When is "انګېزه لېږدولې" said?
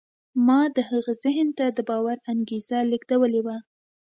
2.31-3.41